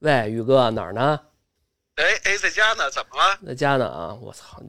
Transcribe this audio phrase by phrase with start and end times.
[0.00, 1.20] 喂，宇哥哪儿呢？
[1.96, 3.38] 哎哎，在家呢，怎么了？
[3.44, 4.14] 在家呢啊！
[4.22, 4.62] 我操！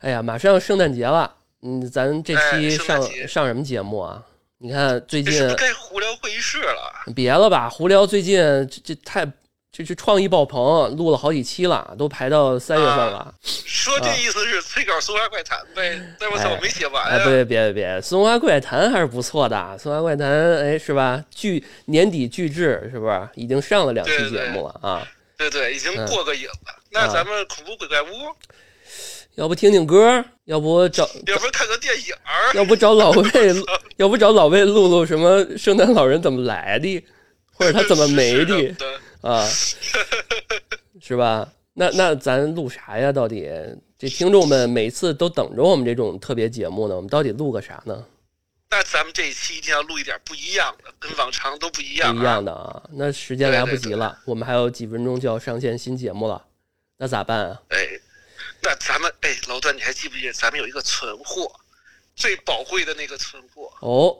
[0.00, 4.22] 哎呀，马上圣诞节了，嗯，咱这期上、节上什么节目啊？
[4.58, 7.12] 你看最近该胡聊会议室了？
[7.16, 9.24] 别了吧，胡聊最近这这太
[9.70, 13.32] 这是创意爆棚，录了好几期了，都排到三月份了。
[13.42, 16.00] 说这意思是催稿《松花怪谈》呗？
[16.18, 17.24] 但我操，哎我没写完哎，呀。
[17.24, 21.22] 别别别别，松花怪谈还是不错的，松花怪谈哎是吧？
[21.30, 25.06] 剧年底巨制是不是已经上了两期节目了啊？
[25.36, 26.82] 对对，已经嗯过个瘾了。
[26.90, 28.06] 那咱们恐怖鬼怪屋，
[29.36, 32.14] 要不听听歌，要不找 要不看个电影？
[32.54, 33.30] 要不找老魏，
[33.96, 37.04] 要不找老魏录录什么圣诞老人怎么来的，
[37.52, 38.86] 或者他怎么没的是的
[39.22, 39.46] 啊？
[41.00, 41.52] 是吧？
[41.74, 43.12] 那那咱录啥呀？
[43.12, 43.48] 到底
[43.96, 48.04] 这听众们每次都等着我们这种特别节目呢，我们到底录个啥呢？
[48.70, 52.44] 那咱们这一期一定要录一点不一样的，跟往常都不一样、不一样。
[52.44, 52.82] 的啊。
[52.92, 56.44] 那时间来不及了，我们还有几分钟就要上线新节目了，
[56.98, 57.62] 那咋办啊？
[57.68, 57.88] 哎，
[58.60, 61.50] 那咱们哎，老段，你还记不记得咱们有一个存货，
[62.14, 63.72] 最宝贵的那个存货？
[63.80, 64.18] 哦，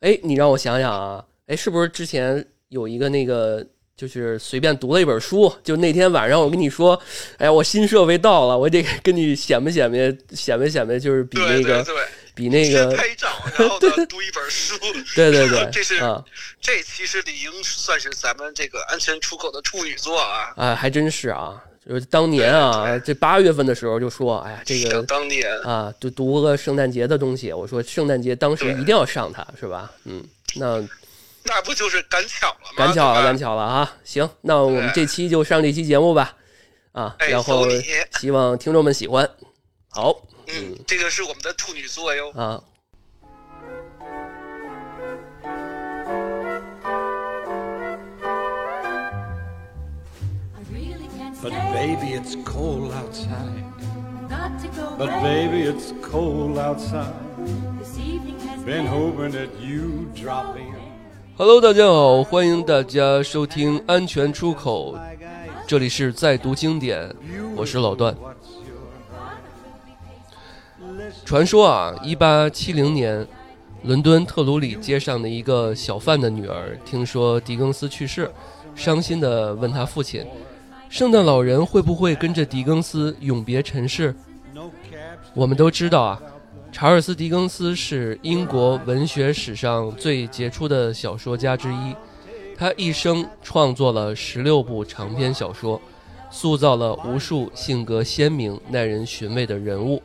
[0.00, 3.64] 哎，你让我想想啊，哎，是不是之前有一个那个，
[3.96, 7.00] 就是随便读了一本书，就那天晚上我跟你说，
[7.38, 9.96] 哎呀，我新设备到了，我得跟你显摆显摆，
[10.36, 13.26] 显摆显摆，就是比那个对对，比那个，拍照，
[13.58, 14.74] 然后呢读一本书。
[15.14, 16.22] 对 对对，这是啊
[16.60, 20.52] 这其实理应算是咱们这个安全出口的处女座啊。
[20.56, 21.58] 啊，还真是啊，
[21.88, 29.90] 就是当年啊，这八月份的时候就说，哎呀，这个当年，啊，就读个圣诞节的东西，我说圣诞节当时一定要上它，是吧？
[30.04, 30.22] 嗯，
[30.56, 30.86] 那
[31.46, 32.76] 那不就是赶巧了吗？
[32.76, 33.94] 赶巧了，赶巧了啊！
[34.04, 36.34] 行，那我们这期就上这期节目吧，
[36.92, 37.64] 啊，哎然后
[38.18, 39.28] 希望听众们喜欢。
[39.88, 40.14] 好
[40.48, 42.30] 嗯，这个是我们的处女座哟。
[42.32, 42.62] 啊
[50.54, 51.72] ，I really can't But stay.
[51.72, 53.64] baby, it's cold outside.
[54.28, 57.14] Got to go But baby, it's cold outside.
[57.78, 60.75] This evening has Been been hoping that you drop in.
[61.38, 64.98] Hello，大家好，欢迎大家收听安全出口，
[65.66, 67.14] 这里是在读经典，
[67.54, 68.16] 我是老段。
[71.26, 73.26] 传说啊，一八七零年，
[73.82, 78.30] 伦敦特鲁里街上的一个小贩的女儿听说狄更斯去世，
[78.74, 80.26] 伤心地问他父亲
[80.88, 84.16] ：“圣诞老人会不会跟着狄更斯永别尘世？”
[85.34, 86.22] 我们都知道啊，
[86.76, 91.96] 查尔斯·狄更斯是英国文学史上最杰出的小说家之一。
[92.54, 95.80] 他一生创作了十六部长篇小说，
[96.30, 100.02] 塑造了无数性格鲜明、耐人寻味的人物。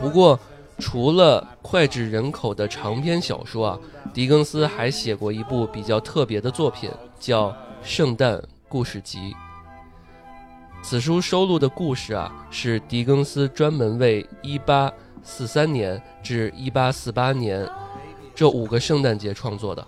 [0.00, 0.36] 不过，
[0.80, 3.78] 除了脍炙人口的长篇小说啊，
[4.12, 7.50] 狄更斯还写过一部比较特别的作品，叫
[7.84, 9.18] 《圣诞故事集》。
[10.82, 14.92] 此书收录的故事啊，是狄更斯专门为一八
[15.30, 17.70] 四三年至1848年
[18.34, 19.86] 这五个圣诞节创作的。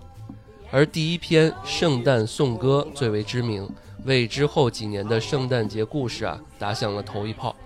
[0.70, 3.68] 而第一篇《圣诞颂歌》最为知名，
[4.04, 7.56] 为之后几年的圣诞节故事啊打响了头一炮。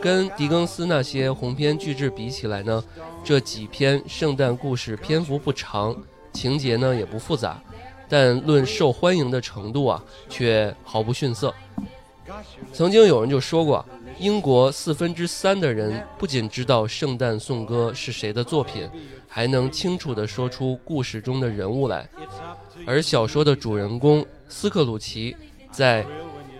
[0.00, 2.82] 跟狄更斯那些鸿篇巨制比起来呢，
[3.24, 5.94] 这几篇圣诞故事篇幅不长，
[6.32, 7.60] 情节呢也不复杂，
[8.08, 11.52] 但论受欢迎的程度啊，却毫不逊色。
[12.72, 13.84] 曾经有人就说过，
[14.18, 18.88] 英国四分之三的人不仅知道《圣诞颂歌》是谁的作品，
[19.26, 22.08] 还能清楚地说出故事中的人物来。
[22.86, 25.36] 而小说的主人公斯克鲁奇，
[25.70, 26.04] 在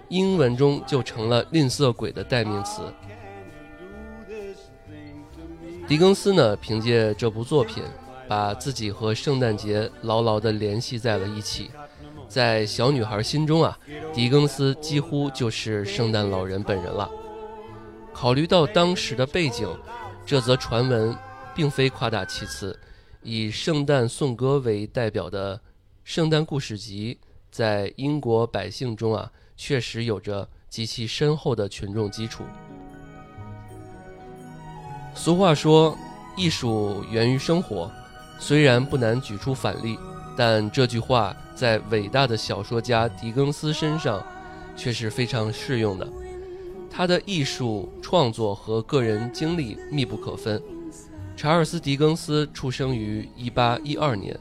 [0.08, 2.82] 英文中就成了吝啬鬼的代名词。
[5.86, 7.82] 狄更斯呢，凭借这部作品，
[8.28, 11.70] 把自己和圣诞节牢牢地联系在了一起。
[12.28, 13.78] 在小女孩心中啊，
[14.12, 17.08] 狄更斯几乎就是圣诞老人本人了。
[18.12, 19.68] 考虑到当时的背景，
[20.24, 21.16] 这则传闻
[21.54, 22.78] 并非夸大其词。
[23.22, 25.60] 以《圣诞颂歌》为代表的
[26.04, 27.18] 圣诞故事集，
[27.50, 32.44] 在英国百姓中啊，确实有着极其深厚的群众基础。
[35.14, 35.96] 俗话说，
[36.36, 37.90] 艺术源于生活，
[38.38, 39.98] 虽然不难举出反例，
[40.36, 44.24] 但这句话在伟大的小说家狄更斯身上
[44.76, 46.08] 却是非常适用的。
[46.94, 50.62] 他的艺术创作和个人经历密不可分。
[51.34, 54.38] 查尔斯·狄更斯出生于1812年，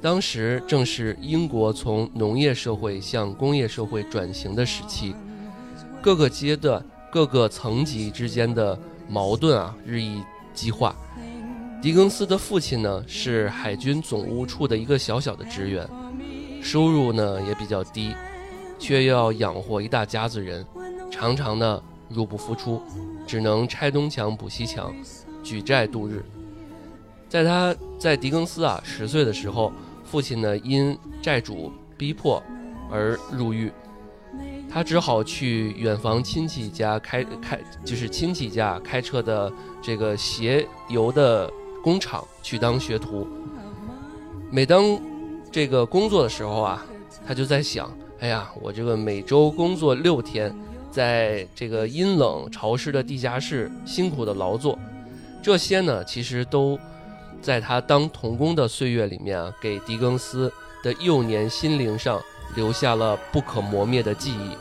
[0.00, 5.14] 当时正是英国从农业社会向工业社会转型的时期，
[6.00, 10.22] 各个阶段、各个层级之间的矛盾啊日益
[10.54, 10.94] 激化。
[11.82, 15.86] 狄更斯的父亲呢是海军总务处的一个小小的职员，
[16.62, 18.14] 收入呢也比较低，
[18.78, 20.64] 却要养活一大家子人，
[21.12, 22.82] 常常呢入不敷出，
[23.26, 24.92] 只能拆东墙补西墙，
[25.44, 26.24] 举债度日。
[27.28, 29.70] 在他在狄更斯啊十岁的时候，
[30.04, 32.42] 父亲呢因债主逼迫
[32.90, 33.70] 而入狱，
[34.68, 41.50] 他只好去远房亲戚家开开，就是亲戚家开设的这个鞋油的
[41.84, 43.28] 工厂去当学徒。
[44.50, 44.98] 每当
[45.50, 46.84] 这个工作的时候啊，
[47.26, 50.54] 他就在想：哎呀，我这个每周工作六天，
[50.92, 54.78] 在这个阴冷潮湿的地下室辛苦的劳作，
[55.42, 56.78] 这些呢，其实都
[57.40, 60.52] 在他当童工的岁月里面啊，给狄更斯
[60.84, 62.20] 的幼年心灵上
[62.54, 64.54] 留下了不可磨灭的记忆，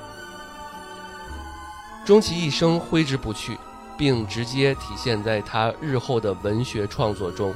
[2.06, 3.58] 终其一生挥之不去，
[3.98, 7.52] 并直接体现在他日后的文学创作中。《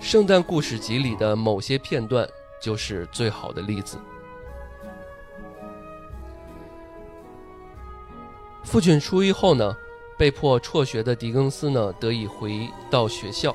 [0.00, 2.28] 圣诞故事集》里的某些片段
[2.60, 3.96] 就是最好的例子。
[8.64, 9.76] 父亲出狱后呢，
[10.18, 13.54] 被迫辍学的狄更斯呢，得以回到学校，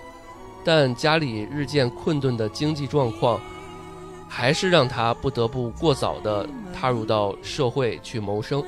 [0.64, 3.42] 但家里日渐困顿的经济状况，
[4.30, 8.64] 还是让他不得不过早的踏入到社会去谋生。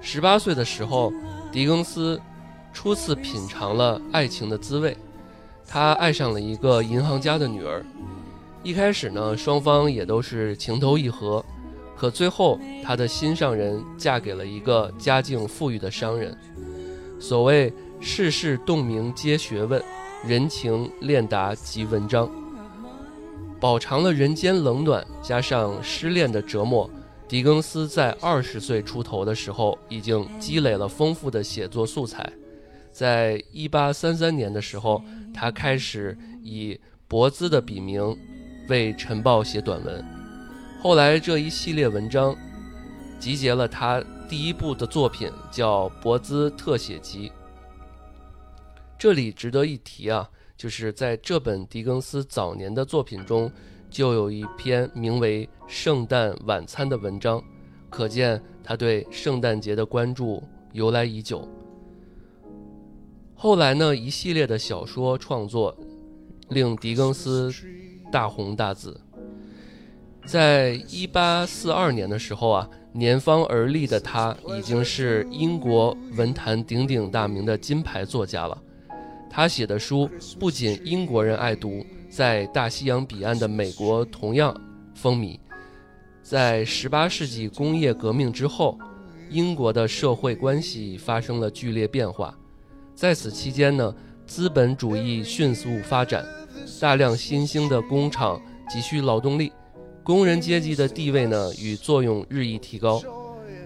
[0.00, 1.12] 十八岁的时候，
[1.50, 2.20] 狄更斯
[2.72, 4.96] 初次品尝了爱情的滋味。
[5.66, 7.84] 他爱上了一个银行家的女儿，
[8.62, 11.44] 一开始呢，双方也都是情投意合，
[11.96, 16.36] 可最后他的心上人嫁给了一个家境富裕的商人。
[17.18, 19.82] 所谓世事洞明皆学问，
[20.24, 22.30] 人情练达即文章。
[23.58, 26.88] 饱尝了人间冷暖，加上失恋的折磨，
[27.26, 32.30] 狄更斯在二十岁出头的时候，已经积累了丰富的写作素材。
[32.92, 35.02] 在一八三三年的时候，
[35.32, 36.78] 他开始以
[37.08, 38.16] 博兹的笔名
[38.68, 40.15] 为《晨报》写短文。
[40.86, 42.32] 后来这一系列文章
[43.18, 47.28] 集结了他第一部的作品，叫《博兹特写集》。
[48.96, 53.50] 这里值得一提啊，就是在这本狄更斯早年的作品中，
[53.90, 57.42] 就有一篇名为《圣诞晚餐》的文章，
[57.90, 60.40] 可见他对圣诞节的关注
[60.70, 61.48] 由来已久。
[63.34, 65.76] 后来呢，一系列的小说创作
[66.50, 67.52] 令狄更斯
[68.12, 69.00] 大红大紫。
[70.26, 78.60] 在一八四二年的时候啊，年方而立的他已经是英国文坛鼎鼎大名的金牌作家了。
[79.30, 84.52] 他写的书不仅英国人爱读，在大西洋彼岸的美国同样
[84.96, 85.38] 风靡。
[86.22, 88.76] 在十八世纪工业革命之后，
[89.30, 92.36] 英国的社会关系发生了剧烈变化。
[92.96, 93.94] 在此期间呢，
[94.26, 96.26] 资本主义迅速发展，
[96.80, 99.52] 大量新兴的工厂急需劳动力，
[100.06, 103.02] 工人阶级的地位呢与作用日益提高。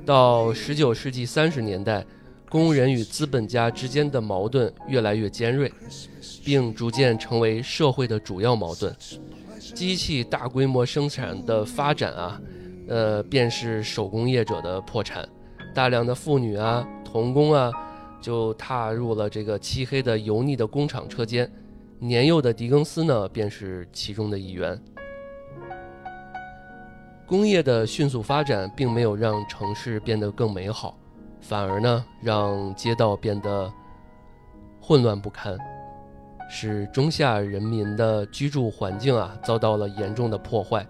[0.07, 2.03] 到十九世纪三十年代，
[2.49, 5.71] 工人与资本家之间的矛盾越来越尖锐，
[6.43, 8.97] 并逐渐成为社会的主要矛盾。
[9.75, 12.41] 机器大规模生产的发展啊，
[12.89, 15.29] 呃，便是手工业者的破产，
[15.75, 17.71] 大量的妇女啊、童工啊。
[18.23, 21.51] 就踏入了这个漆黑的油腻的工厂车间，
[21.99, 24.79] 年幼的狄更斯呢，便是其中的一员。
[27.31, 30.99] 工业的迅速发展，并没有让城市变得更美好，
[31.41, 33.73] 反而呢，让街道变得
[34.81, 35.57] 混乱不堪，
[36.49, 40.85] 使中下人民的居住环境啊遭到了严重的破坏，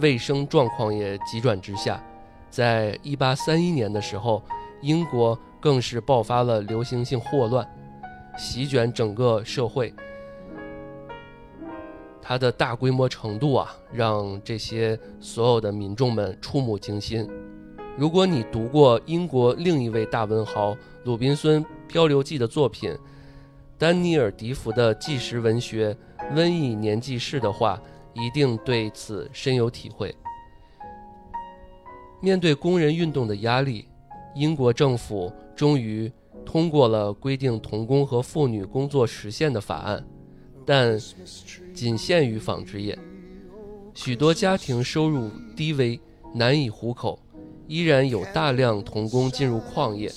[0.00, 2.00] 卫生状况也急转直下。
[2.48, 4.40] 在一八三一年的时候，
[4.82, 5.36] 英国。
[5.62, 7.64] 更是爆发了流行性霍乱，
[8.36, 9.94] 席卷整个社会。
[12.22, 17.28] 它的大规模程度啊，让这些所有的民众们触目惊心。
[17.98, 20.74] 如果你读过英国另一位大文豪
[21.04, 22.96] 鲁滨孙《漂流记》的作品，
[23.76, 25.94] 丹尼尔·迪福的纪实文学
[26.34, 27.78] 《瘟疫年纪事》的话，
[28.14, 30.14] 一定对此深有体会。
[32.20, 33.88] 面对工人运动的压力，
[34.34, 35.30] 英国政府。
[35.54, 36.10] 终于
[36.46, 40.02] 通过了规定童工和妇女工作时限的法案，
[40.64, 40.98] 但
[41.74, 42.98] 仅限于纺织业。
[43.94, 46.00] 许多家庭收入低微，
[46.34, 47.18] 难以糊口，
[47.66, 50.10] 依然有大量童工进入矿业。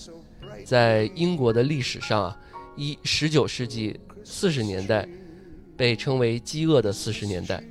[0.63, 2.39] 在英国的历史上啊，
[2.75, 5.07] 一十九世纪四十年代
[5.75, 7.63] 被称为“饥饿的四十年代”。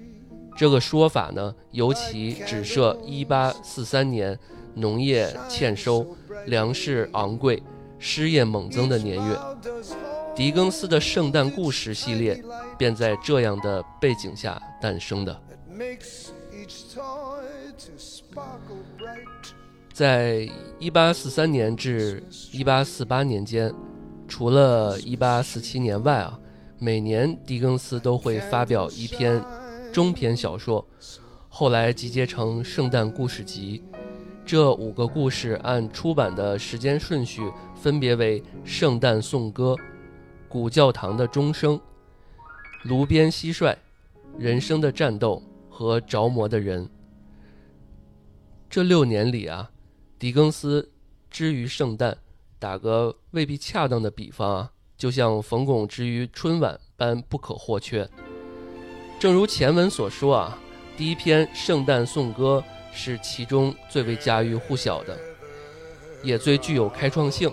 [0.56, 4.38] 这个说法呢，尤其指涉一八四三年
[4.74, 6.06] 农业欠收。
[6.46, 7.62] 粮食昂贵，
[7.98, 9.38] 失业猛增的年月，
[10.34, 12.42] 狄更斯的圣诞故事系列
[12.76, 15.40] 便在这样的背景下诞生的。
[19.92, 20.48] 在
[20.80, 23.72] 一八四三年至一八四八年间，
[24.26, 26.36] 除了一八四七年外啊，
[26.80, 29.40] 每年狄更斯都会发表一篇
[29.92, 30.84] 中篇小说，
[31.48, 33.84] 后来集结成《圣诞故事集》。
[34.44, 37.40] 这五个故事按出版的时间顺序
[37.76, 39.74] 分别为《圣诞颂歌》
[40.54, 41.76] 《古教堂的钟声》
[42.84, 43.72] 《炉边蟋蟀》
[44.38, 46.86] 《人生的战斗》和《着魔的人》。
[48.70, 49.68] 这六年里啊。
[50.16, 50.92] 狄更斯
[51.28, 52.16] 之于圣诞，
[52.60, 58.08] 打个未必恰当的比方啊，就像冯巩之于春晚般不可或缺。
[59.18, 60.56] 正如前文所说啊，
[60.96, 62.62] 第一篇《圣诞颂歌》
[62.96, 65.18] 是其中最为家喻户晓的，
[66.22, 67.52] 也最具有开创性。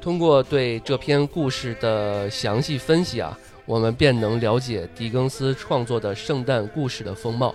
[0.00, 7.50] 通过对这篇故事的详细分析啊，我们便能了解狄更斯创作的圣诞故事的风貌。《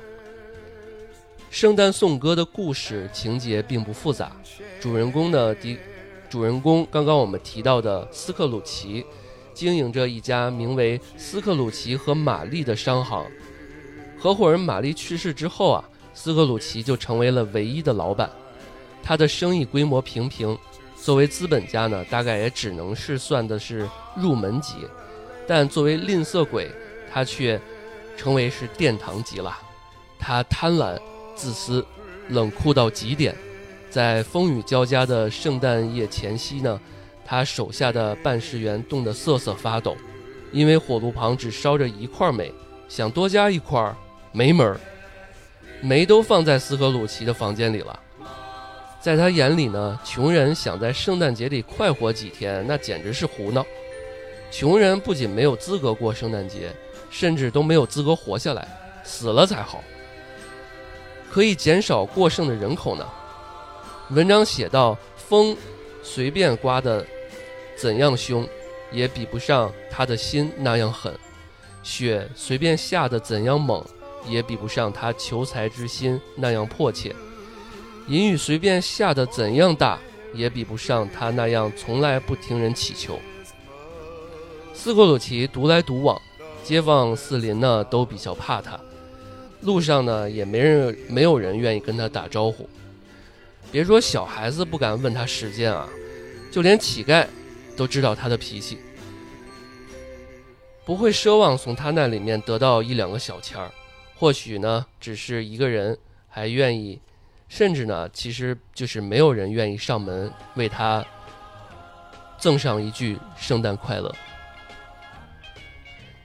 [1.50, 4.32] 圣诞颂歌》的故事情节并不复杂，
[4.80, 5.80] 主人公的迪，
[6.30, 9.04] 主人公刚刚我们提到的斯克鲁奇，
[9.54, 13.25] 经营着一家名为斯克鲁奇和玛丽的商行。
[14.20, 15.84] 合伙人玛丽去世之后啊，
[16.14, 18.30] 斯克鲁奇就成为了唯一的老板。
[19.02, 20.58] 他的生意规模平平，
[21.05, 24.74] 作为资本家呢，大概也只能是算的是入门级，
[25.47, 26.67] 但作为吝啬鬼，
[27.13, 27.62] 他却
[28.17, 29.55] 成为是殿堂级了。
[30.17, 31.00] 他贪婪。
[31.35, 31.85] 自私、
[32.29, 33.35] 冷酷到极点，
[33.89, 36.79] 在风雨交加的圣诞夜前夕呢，
[37.25, 39.97] 他手下的办事员冻得瑟瑟发抖，
[40.53, 42.53] 因为火炉旁只烧着一块煤，
[42.88, 43.93] 想多加一块
[44.31, 44.79] 没门儿。
[45.81, 48.00] 煤都放在斯科鲁奇的房间里了，
[49.05, 53.63] 在他眼里呢，穷人想在圣诞节里快活几天，那简直是胡闹。
[54.50, 56.74] 穷人不仅没有资格过圣诞节，
[57.12, 58.67] 甚至都没有资格活下来，
[59.03, 59.83] 死了才好。
[61.31, 63.07] 可以减少过剩的人口呢？
[64.09, 65.55] 文章写道：“风
[66.01, 67.05] 随便刮的
[67.77, 68.43] 怎样凶，
[68.91, 71.13] 也比不上他的心那样狠；
[71.83, 73.85] 雪随便下的怎样猛，
[74.27, 77.12] 也比不上他求财之心那样迫切；
[78.07, 80.00] 淫雨随便下的怎样大，
[80.33, 83.19] 也比不上他那样从来不听人祈求。”
[84.74, 86.21] 斯克鲁奇独来独往，
[86.63, 88.79] 街坊四邻呢都比较怕他。
[89.62, 92.69] 路上呢，也没人，没有人愿意跟他打招呼。
[93.71, 95.89] 别说小孩子不敢问他时间啊，
[96.51, 97.25] 就连乞丐
[97.75, 98.77] 都知道他的脾气，
[100.85, 103.71] 不会奢望从他那里面得到一两个小钱儿。
[104.17, 105.97] 或许呢，只是一个人
[106.29, 107.00] 还愿意，
[107.48, 111.06] 甚至呢，其实就是没有人愿意上门为他
[112.38, 114.14] 赠上一句“圣诞快乐”。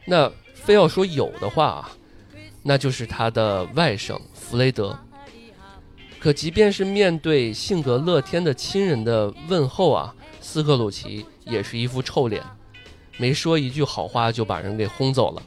[0.06, 1.90] 那非要说有的话啊。
[2.62, 4.94] 那就是他的外甥弗雷德。
[6.18, 12.44] 可即便是面对性格乐天的亲人的问候啊，斯克鲁奇也是一副臭脸，
[13.16, 15.42] 没说一句好话就把人给轰走了。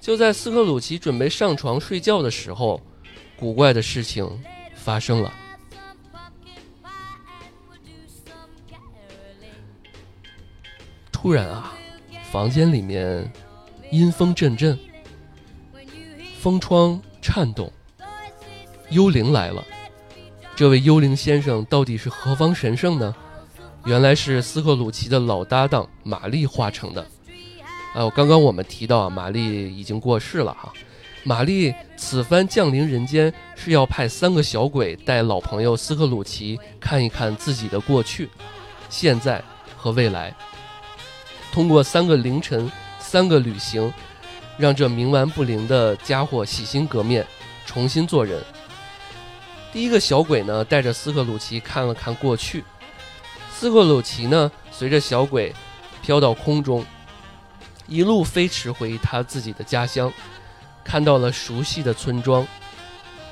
[0.00, 2.80] 就在斯克鲁奇准备上床睡觉的时候，
[3.38, 4.28] 古怪的事情
[4.88, 5.30] 发生了。
[11.12, 11.74] 突然啊，
[12.30, 13.30] 房间里面
[13.90, 14.78] 阴风阵阵。
[16.40, 17.70] 风窗颤动，
[18.88, 19.62] 幽灵来了。
[20.56, 23.14] 这位幽灵先生到底是何方神圣呢？
[23.84, 27.06] 原来是斯克鲁奇的老搭档玛丽化成的。
[27.94, 30.72] 哦，刚刚我们提到，玛丽已经过世了哈。
[31.28, 38.30] 玛丽此番降临人间，是要派三个小鬼带老朋友斯克鲁奇看一看自己的过去、
[38.88, 39.44] 现在
[39.76, 40.34] 和未来。
[41.52, 43.92] 通过三个凌晨，三个旅行。
[44.56, 47.24] 让这冥顽不灵的家伙洗心革面，
[47.64, 48.42] 重新做人。
[49.70, 52.64] 第一个小鬼呢，带着斯克鲁奇看了看过去。
[53.52, 55.54] 斯克鲁奇呢，随着小鬼
[56.02, 56.84] 飘到空中，
[57.86, 60.12] 一路飞驰回他自己的家乡，
[60.88, 62.46] 看到了熟悉的村庄，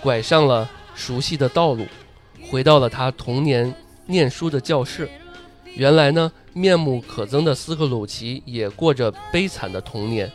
[0.02, 1.86] 拐上了熟悉的道路，
[2.50, 5.08] 回到了他童年念书的教室。
[5.75, 10.30] 原来呢，面目可憎的斯克鲁奇也过着悲惨的童年。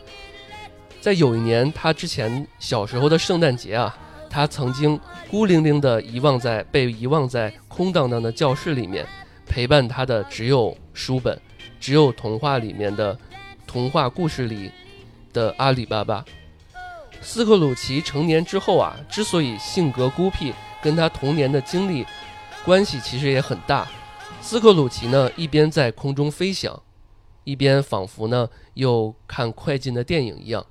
[1.00, 3.96] 在有一年，他之前小时候的圣诞节啊，
[4.28, 4.98] 他曾经
[5.30, 9.06] 孤零零地遗忘在被遗忘在空荡荡的教室里面，
[9.46, 11.40] 陪伴他的只有书本，
[11.78, 13.16] 只有童话里面的
[13.64, 14.72] 童话故事里
[15.32, 16.24] 的阿里巴巴。
[17.22, 20.52] 斯克鲁奇成年之后啊，之所以性格孤僻，
[20.82, 22.04] 跟他童年的经历
[22.64, 23.88] 关系其实也很大。
[24.40, 26.82] 斯克鲁奇呢，一边在空中飞翔，
[27.44, 30.66] 一边仿佛呢又看快进的电影一样。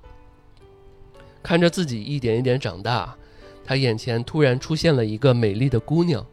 [1.42, 3.16] 看着自己一点一点长大，
[3.66, 6.24] 他眼前突然出现了一个美丽的姑娘，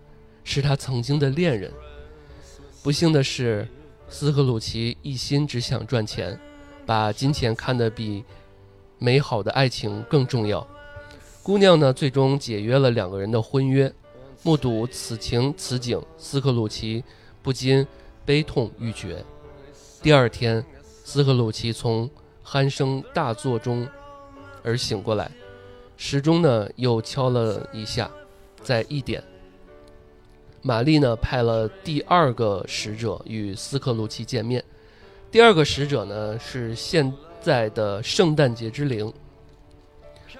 [0.42, 1.72] 是他曾经的恋人。
[2.82, 3.66] 不幸的是，
[4.08, 6.38] 斯克鲁奇一心只想赚钱，
[6.84, 8.24] 把金钱看得比
[8.98, 10.66] 美好的爱情更重要。
[11.42, 13.92] 姑娘呢，最终解约了两个人的婚约。
[14.44, 17.02] 目睹此情此景，斯克鲁奇
[17.42, 17.84] 不禁
[18.24, 19.24] 悲痛欲绝。
[20.00, 20.64] 第二天，
[21.04, 22.08] 斯克鲁奇从
[22.44, 23.86] 鼾声大作中
[24.62, 25.30] 而醒过来，
[25.96, 28.08] 时钟呢又敲了一下，
[28.62, 29.22] 在一点。
[30.62, 34.62] 玛丽呢派了第二个使者与斯克鲁奇见面。
[35.30, 37.12] 第二个使者呢是现
[37.48, 39.10] 在的圣诞节之灵。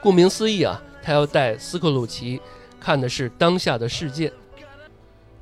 [0.02, 2.38] 顾名思义啊，他要带斯克鲁奇
[2.78, 4.30] 看的是当下的世界。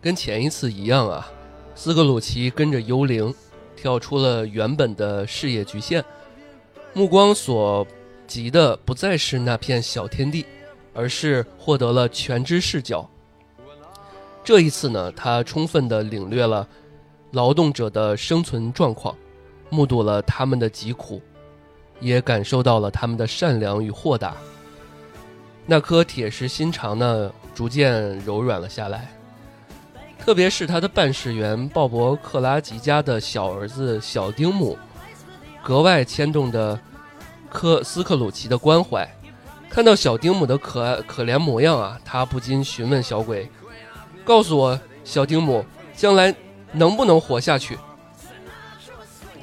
[0.00, 1.28] 跟前一次一样啊，
[1.74, 3.34] 斯克鲁奇跟着幽灵
[3.74, 6.04] 跳出了原本的视野局限，
[6.94, 7.84] 目光所
[8.28, 10.46] 及的不再是那片小天地，
[10.94, 13.10] 而是获得了全知视角。
[14.44, 16.68] 这一次呢，他充分地领略了
[17.32, 19.16] 劳动者的生存状况，
[19.70, 21.20] 目睹了他们的疾苦，
[22.00, 24.34] 也感受到了他们的善良与豁达。
[25.64, 29.08] 那颗铁石心肠呢，逐渐柔软了下来。
[30.18, 34.76] 特别是他的办事员鲍勃·克拉吉家的小儿子小丁姆，
[35.62, 36.78] 格外牵动着
[37.48, 39.08] 科斯克鲁奇的关怀。
[39.68, 43.50] 看到小丁姆的可爱可怜模样啊，他不禁询问小鬼。
[44.24, 46.34] 告诉我，小丁姆将来
[46.72, 47.78] 能不能活下去？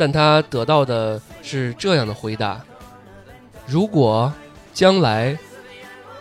[0.04, 2.60] 但他得到的是这样的回答：
[3.66, 4.34] 如果
[4.74, 5.40] 将来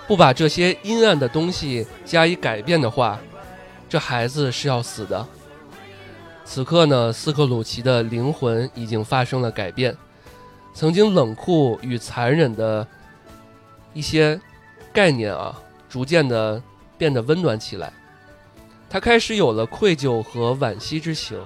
[0.06, 3.18] 不把这些阴暗的东西加以改变的话，
[3.88, 5.26] 这孩子是要死的。
[6.44, 9.96] 此刻呢，斯克鲁奇的灵魂已经发生了改变，
[10.72, 12.86] 曾经冷酷与残忍的
[13.92, 14.40] 一些
[14.92, 16.62] 概念啊，逐渐的
[16.96, 17.92] 变得温暖起来。
[18.88, 21.36] 他开始有了愧疚和惋惜之情。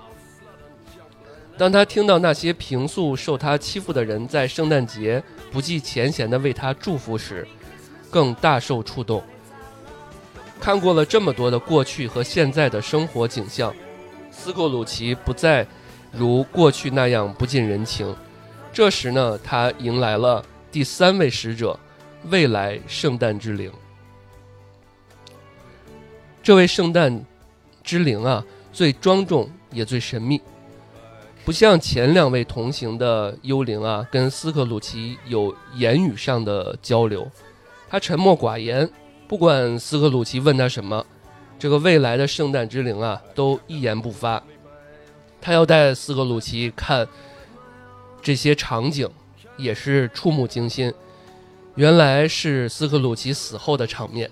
[1.59, 7.47] 当他听到那些平素受他欺负的人在圣诞节不计前嫌地为他祝福时，
[8.11, 9.23] 更大受触动。
[10.61, 13.75] 看过了这么多的过去和现在的生活景象，
[14.31, 15.67] 斯克鲁奇不再
[16.13, 18.15] 如过去那样不近人情。
[18.73, 21.79] 这时呢，他迎来了第三位使者——
[22.29, 23.73] 未来圣诞之灵。
[26.43, 27.25] 这位圣诞。
[27.85, 30.43] 之灵啊，最庄重也最神秘，
[31.47, 37.31] 不像前两位同行的幽灵啊，跟斯克鲁奇有言语上的交流。
[37.89, 38.91] 他沉默寡言，
[39.29, 41.07] 不管斯克鲁奇问他什么，
[41.57, 44.43] 这个未来的圣诞之灵啊，都一言不发。
[45.41, 47.07] 他要带斯克鲁奇看
[48.21, 49.09] 这些场景，
[49.57, 50.93] 也是触目惊心。
[51.77, 54.29] 原来是斯克鲁奇死后的场面。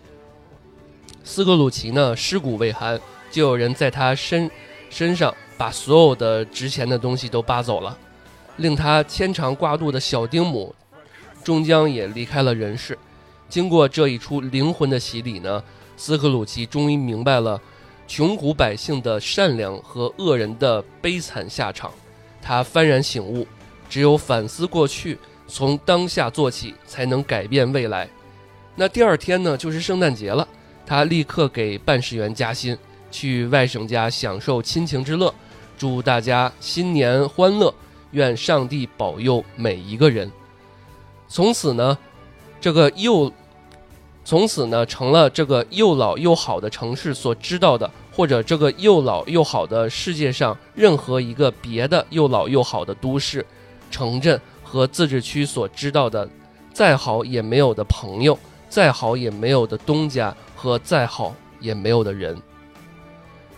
[1.23, 3.01] 斯克鲁奇呢，尸骨未寒。
[3.31, 4.51] 就有人在他身
[4.91, 7.97] 身上把所有的值钱的东西都扒走了，
[8.57, 10.75] 令他牵肠挂肚的小丁姆
[11.43, 12.99] 终将也离开了人世。
[13.49, 15.63] 经过这一出灵魂的洗礼呢，
[15.97, 17.61] 斯克鲁奇终于明白了
[18.09, 21.91] 穷苦百姓的善良和恶人的悲惨下场。
[22.43, 23.47] 他幡然醒悟，
[23.89, 28.09] 只有反思过去，从当下做起，才能改变未来。
[28.75, 30.47] 那第二天呢，就是圣诞节了，
[30.85, 32.77] 他立刻给办事员加薪。
[33.11, 35.33] 去外甥家享受亲情之乐，
[35.77, 37.73] 祝大家新年欢乐，
[38.13, 40.31] 愿上帝保佑每一个人。
[41.29, 41.97] 从此呢，
[42.61, 43.33] 这个又
[44.25, 53.45] 从此呢成了这个又老又好的城市所知道的，或者这个又老又好的世界上任何一个别的又老又好的都市、
[53.91, 56.29] 城镇和自治区所知道的，
[56.73, 62.41] 再好也没有的朋友，再好也没有的东家和再好也没有的人。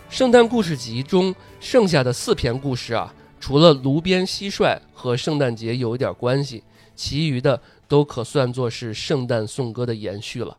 [0.09, 6.63] 圣诞故事集中剩下的四篇故事啊，除了炉边蟋蟀和圣诞节有一点关系，
[6.95, 10.57] 其余的都可算作是圣诞颂歌的延续了。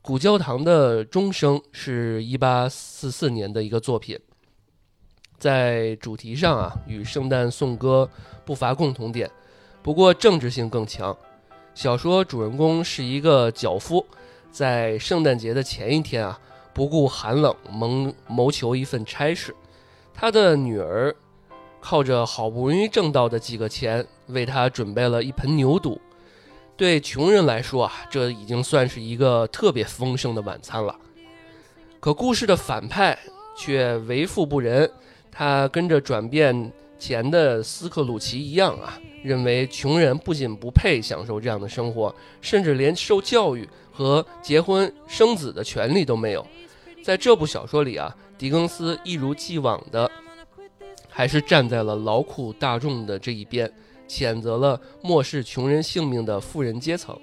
[0.00, 4.18] 古教堂的钟声是一八四四年的一个作品，
[5.38, 8.08] 在主题上啊与圣诞颂歌
[8.46, 9.30] 不乏共同点，
[9.82, 11.14] 不过政治性更强。
[11.74, 14.04] 小说主人公是一个脚夫，
[14.50, 16.40] 在圣诞节的前一天啊。
[16.74, 19.54] 不顾寒冷，谋谋求一份差事。
[20.12, 21.14] 他的女儿
[21.80, 26.00] 靠着好不容易挣到的几个钱，为他准备了一盆牛肚。
[26.76, 30.98] 对穷人来说啊，这已经算是一个特别丰盛的晚餐了。
[32.00, 33.16] 可故事的反派
[33.56, 34.90] 却为富不仁，
[35.30, 46.44] 他跟着转变前的斯克鲁奇一样啊，认为穷人不仅不配享受这样的生活，甚至连受教育和结婚生子的权利都没有。
[47.04, 50.10] 在这部小说里啊，狄更斯一如既往的
[51.10, 53.70] 还是站在了劳苦大众的这一边，
[54.08, 57.14] 谴责了漠视穷人性命的富人阶层。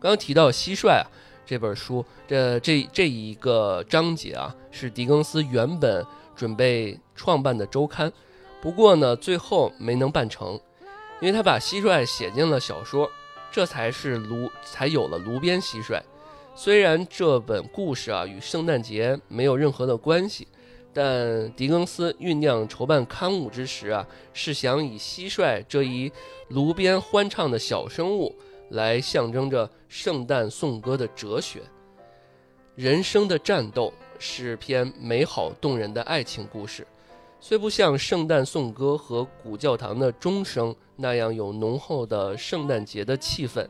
[0.00, 1.06] 刚刚提到《蟋蟀》啊，
[1.46, 8.12] 这本书，这这这一个章节啊，是狄更斯原本准备创办的周刊，
[8.60, 10.60] 不过呢，最后没能办成，
[11.20, 13.08] 因为他把蟋蟀写进了小说，
[13.52, 16.02] 这才是炉才有了炉边蟋蟀。
[16.58, 20.48] 虽然这本故事啊与圣诞节没有任何的关系，
[20.94, 26.10] 但狄更斯酝酿筹办刊物之时啊，是想以蟋蟀这一
[26.48, 28.34] 炉边欢唱的小生物。
[28.70, 31.60] 来象征着圣诞颂歌的哲学。
[32.74, 36.84] 人生的战斗是篇美好动人的爱情故事，
[37.38, 43.64] 虽不像圣诞颂歌和古教堂的钟声那样有浓厚的圣诞节的气氛，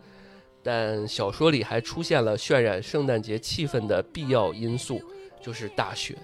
[0.66, 5.00] 但小说里还出现了渲染圣诞节气氛的必要因素，
[5.40, 6.18] 就是大雪。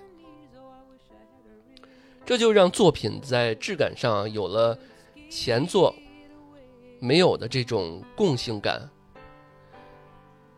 [2.27, 4.77] 这就让作品在质感上有了
[5.31, 5.95] 前作。
[6.99, 8.91] 没有的这种共性感，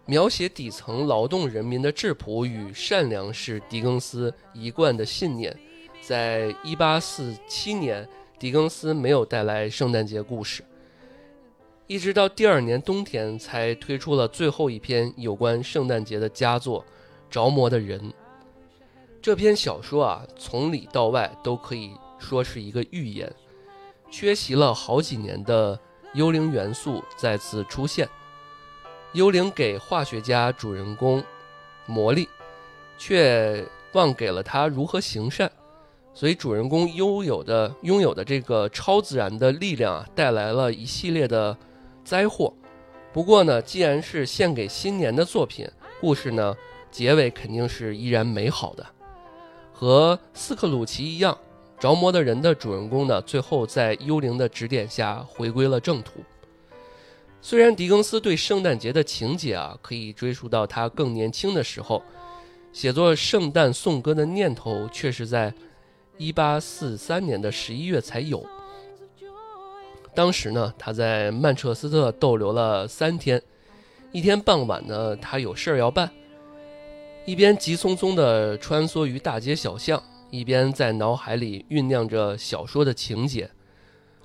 [0.07, 5.55] 描写底层劳动人民的质朴与善良是狄更斯一贯的信念。
[6.01, 10.64] 在一八四七年，狄更斯没有带来圣诞节故事，
[11.87, 16.81] 一直到第二年冬天才推出了最后一篇有关圣诞节的佳作
[17.31, 18.01] 《着魔的人》。
[19.20, 23.33] 这篇小说啊，从里到外都可以说是一个预言，
[24.11, 25.79] 缺席了好几年的。
[26.14, 28.09] 幽灵元素再次出现，
[29.14, 31.20] 幽灵给化学家主人公
[31.87, 32.29] 魔力，
[32.97, 35.51] 却忘给了他如何行善，
[36.14, 41.59] 所以主人公拥有的拥有的这个超自然的力量啊，带来了一系列的
[42.05, 42.53] 灾祸。
[43.12, 45.69] 不过呢，既然是献给新年的作品，
[46.01, 46.55] 故事呢
[46.90, 48.87] 结尾肯定是依然美好的，
[49.73, 51.37] 和斯克鲁奇一样。
[51.79, 56.21] 着魔的人的主人公呢，最后在幽灵的指点下回归了正途。
[57.43, 62.03] 虽然狄更斯对圣诞节的情节啊，可以追溯到他更年轻的时候，
[62.73, 65.53] 写作圣诞颂歌的念头却是在
[66.19, 68.45] 1843年的十一月才有。
[70.14, 73.42] 当时呢，他在曼彻斯特逗留了三天，
[74.12, 76.11] 一天傍晚呢，他有事儿要办，
[77.24, 80.03] 一边急匆匆地穿梭于大街小巷。
[80.31, 83.48] 一边在脑海里酝酿着小说的情节，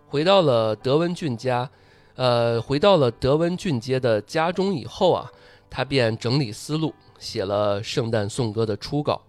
[0.08, 1.70] 回到了德文郡家，
[2.16, 5.32] 呃，回到了德文郡街的家中以后啊，
[5.70, 9.22] 他便整理思路，写了《圣诞颂歌》的初稿。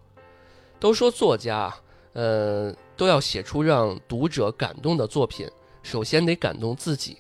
[0.79, 1.81] 都说作家啊，
[2.15, 5.47] 呃，都要写出让读者感动的作品，
[5.83, 7.19] 首先得感动自己。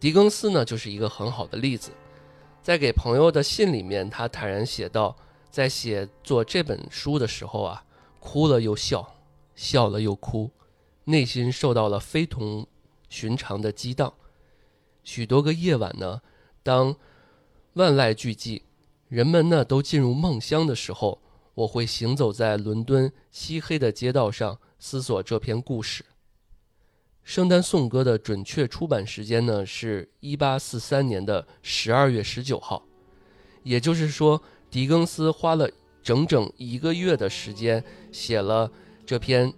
[0.00, 1.90] 狄更斯呢，就是一个很好的例子。
[2.62, 5.16] 在给朋友的信里面，他坦然写道，
[5.50, 7.84] 在写作这本书的时候啊。
[8.20, 9.14] 哭了又笑，
[9.54, 10.50] 笑了又哭，
[11.04, 12.66] 内心受到了非同
[13.08, 14.12] 寻常的激荡。
[15.04, 16.20] 许多个夜晚呢，
[16.64, 16.96] 当
[17.74, 18.62] 万籁俱寂，
[19.08, 21.22] 人们呢都进入梦乡的时候，
[21.54, 26.02] 我会行走在伦敦漆黑的街道上，思索这篇故事。
[27.28, 32.82] 《圣诞颂歌》的准确出版时间呢，是一八四三年的十二月十九号，
[33.62, 35.68] 也就是说，狄更斯花了。
[36.02, 38.70] 整整一个月的时间写了
[39.04, 39.52] 这篇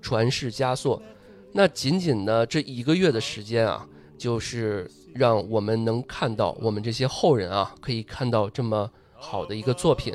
[0.00, 1.02] 传世佳作，
[1.50, 3.84] 那仅仅呢这一个月的时间啊，
[4.16, 10.14] 就是让我们能看到我们这些后人啊可以看到这么好的一个作品。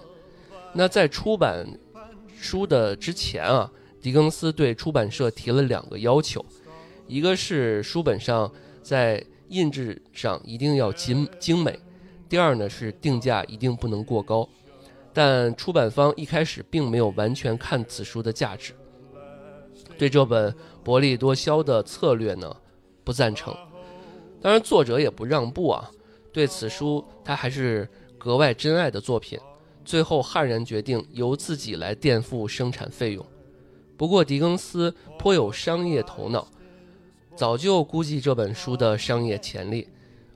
[0.72, 1.68] 那在出版
[2.40, 3.70] 书的之前啊，
[4.02, 6.46] 狄更斯对出版社提了两个要求，
[7.08, 11.80] 一个是书本上在印制上一定要精精美，
[12.28, 14.48] 第二呢是定价一定不能过高。
[15.14, 18.74] 但出版方一开始并没有完全看此书的价值，
[19.98, 22.54] 对这本薄利多销的策略呢
[23.04, 23.56] 不赞成。
[24.42, 25.90] 当然，作者也不让步啊，
[26.34, 27.88] 对此书他还是
[28.18, 29.40] 格外珍爱的作品。
[29.86, 33.24] 最后悍然决定由自己来垫付生产费用。
[33.96, 36.48] 不过，狄更斯颇有商业头脑，
[37.36, 39.88] 早就估计这本书的商业潜力。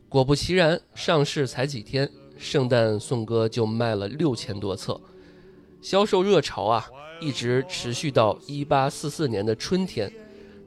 [0.09, 2.09] 果不其然，上市才几天。
[2.37, 4.99] 圣诞颂歌就卖了六千多册，
[5.81, 10.09] 销售热潮啊，一直持续到一八四四年的春天。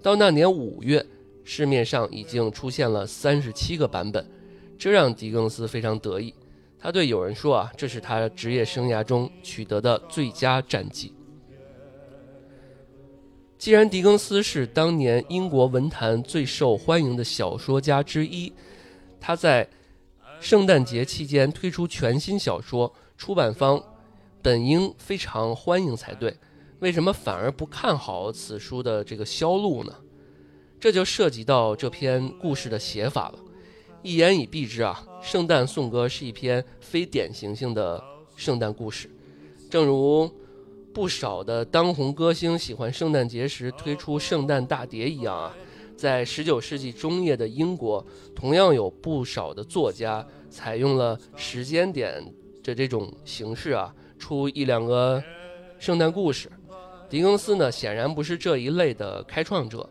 [0.02, 1.02] 到那年五月，
[1.44, 4.30] 市面上已经出现了三十七个版本，
[4.78, 6.34] 这让狄更斯非常得意。
[6.78, 11.14] 他对友人说啊，这是他职业生涯中取得的最佳战绩。
[13.62, 18.52] 既然狄更斯是当年英国文坛最受欢迎的小说家之一，
[19.20, 19.68] 他在
[20.40, 23.80] 圣诞节期间推出全新小说，出版方
[24.42, 26.36] 本应非常欢迎才对，
[26.80, 29.94] 为什么反而不看好此书的这个销路呢？
[30.80, 33.38] 这就涉及到这篇故事的写法了。
[34.02, 38.02] 一言以蔽之啊，《圣诞颂歌》是一篇非典型性的
[38.34, 39.08] 圣诞故事，
[39.70, 40.28] 正如
[40.92, 45.54] 不少的当红歌星喜欢圣诞节时推出圣诞大碟一样啊，
[45.96, 52.22] 在19世纪中叶的英国，同样有不少的作家采用了时间点
[52.62, 55.22] 的这种形式啊，出一两个
[55.78, 56.50] 圣诞故事。
[57.08, 59.88] 狄更斯呢，显然不是这一类的开创者。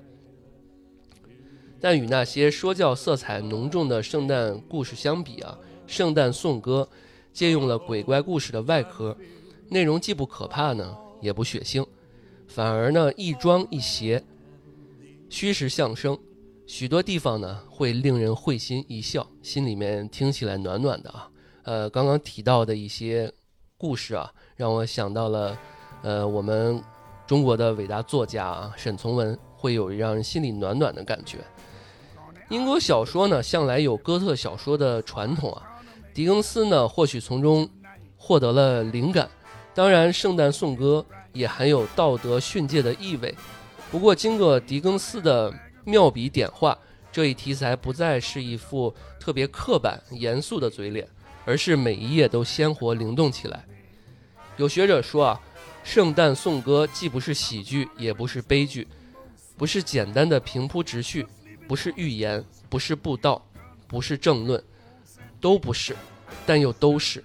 [1.80, 5.58] 但与那些说教色彩浓重的圣诞故事相比啊，
[5.92, 6.88] 《圣诞颂歌》
[7.34, 9.18] 借用了鬼怪故事的外壳，
[9.72, 11.88] 内容既不可怕呢，也不血腥，
[12.46, 14.22] 反而呢一庄一谐，
[15.30, 16.20] 虚实相生，
[16.68, 21.30] 许多地方呢会令人会心一笑，心里面听起来暖暖的啊。
[21.64, 23.32] 呃，刚刚提到的一些
[23.78, 25.58] 故事啊，让我想到了，
[26.02, 26.84] 呃，我们
[27.26, 31.38] 中国的伟大作家啊，沈从文，会有让人心里暖暖的感觉。
[32.50, 35.80] 英国小说呢，向来有哥特小说的传统啊。
[36.14, 37.70] 狄更斯呢，或许从中
[38.18, 39.30] 获得了灵感。
[39.74, 43.34] 当然，《圣诞颂歌》也含有道德训诫的意味。
[43.90, 45.54] 不过，经过狄更斯的
[45.86, 46.78] 妙笔点画，
[47.12, 51.08] 这一题材不再是一副特别刻板、严肃的嘴脸，
[51.46, 53.66] 而是每一页都鲜活灵动起来。
[54.58, 55.42] 有学者说啊，
[55.90, 58.88] 《圣诞颂歌》既不是喜剧，也不是悲剧，
[59.58, 61.26] 不是简单的平铺直叙。
[61.68, 63.42] 不是预言，不是布道，
[63.88, 64.62] 不是政论，
[65.40, 65.96] 都不是，
[66.46, 67.24] 但又都是。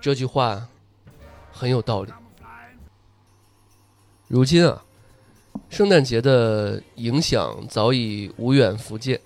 [0.00, 0.66] 这句话
[1.60, 2.10] 很有道理。
[4.28, 4.82] 如今啊，
[5.68, 9.20] 圣诞节的影响早已无远弗届。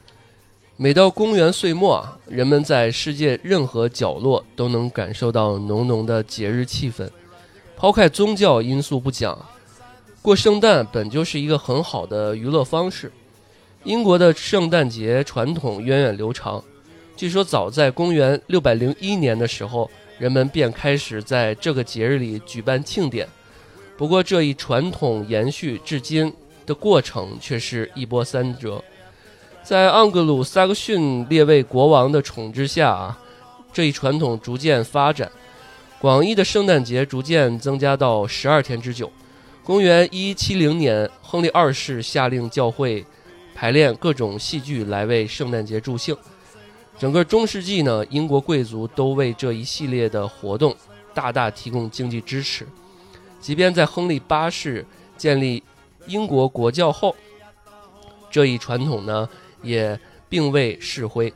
[0.77, 7.09] 每到公元岁末啊，人们在世界任何角落都能感受到浓浓的节日气氛。
[7.77, 9.38] 抛开宗教因素不讲，
[10.20, 13.12] 过圣诞本就是一个很好的娱乐方式。
[13.85, 16.64] 英国的圣诞节传统源远流长，
[17.14, 23.29] 据说早在公元601年的时候，人们便开始在这个节日里举办庆典。
[23.96, 26.33] 不过，这一传统延续至今
[26.66, 28.83] 的过程却是一波三折。
[29.62, 33.18] 在盎格鲁撒克逊列位国王的统治下啊，
[33.72, 35.31] 这一传统逐渐发展，
[36.00, 39.11] 广义的圣诞节逐渐增加到十二天之久。
[39.62, 43.05] 公元1170年，亨利二世下令教会。
[43.57, 46.14] 排练各种戏剧来为圣诞节助兴。
[46.98, 50.74] 整个中世纪呢，英国贵族都为这一系列的活动
[51.12, 52.66] 大大提供经济支持。
[53.40, 55.62] 即便在亨利八世建立
[56.07, 57.14] 英国国教后，
[58.30, 59.28] 这一传统呢
[59.62, 61.33] 也并未式微。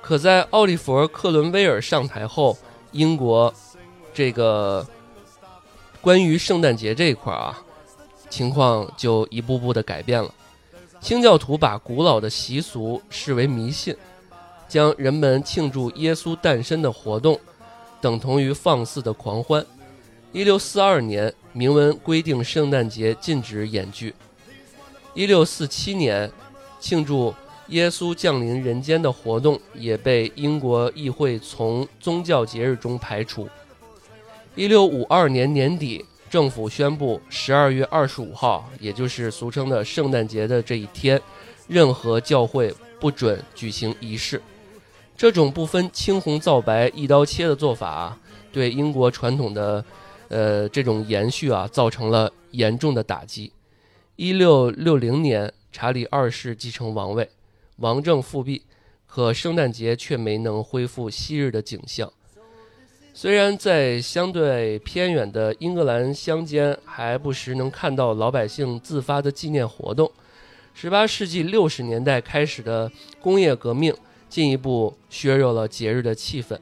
[0.00, 2.58] 可在奥利弗·克伦威尔上台后，
[2.90, 3.54] 英国
[4.12, 4.86] 这个
[6.00, 7.62] 关于圣诞节这一块啊，
[8.28, 10.34] 情况就一步步的改变了。
[11.02, 13.94] 清教徒把古老的习俗视为迷信，
[14.68, 17.38] 将人们庆祝耶稣诞生的活动
[18.00, 19.66] 等同于放肆的狂欢。
[20.30, 24.14] 一六四二年，明文规定圣诞节禁止演剧。
[25.12, 26.30] 一六四七年，
[26.78, 27.34] 庆祝
[27.66, 33.48] 耶稣降临人间的活动也被英国议会从宗教节日中排除。
[34.54, 36.06] 一六五二年年底。
[36.32, 41.20] 政府宣布，十二月二十五号，也就是俗称的圣诞节的这一天，
[41.68, 44.40] 任何教会不准举行仪式。
[45.14, 48.18] 这种不分青红皂白、一刀切的做法，
[48.50, 49.84] 对英国传统的，
[50.28, 53.52] 呃，这种延续啊，造成了严重的打击。
[54.16, 57.28] 一六六零年，查理二世继承王位，
[57.76, 58.62] 王政复辟，
[59.06, 62.10] 可圣诞节却没能恢复昔日的景象。
[63.14, 70.10] 虽然在相对偏远的英格兰乡间，还不时能看到老百姓自发的纪念活动
[70.72, 73.94] 十八世纪六十年代开始的工业革命
[74.30, 76.58] 进一步削弱了节日的气氛，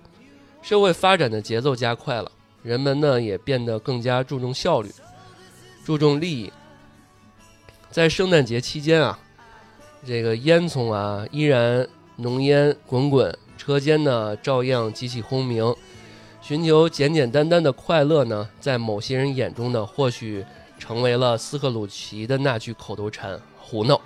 [0.60, 2.30] 社会发展的节奏加快了，
[2.64, 4.90] 人们呢也变得更加注重效率，
[5.84, 6.52] 注重利益。
[7.92, 9.16] 在圣诞节期间啊，
[10.04, 11.86] 这个烟囱啊依然
[12.16, 15.72] 浓烟滚滚，车间呢照样机器轰鸣。
[16.42, 20.44] 寻求简简单单的快乐呢，在某些人眼中呢，或许
[20.78, 24.00] 成为了斯克鲁奇的那句口头禅：“胡闹。”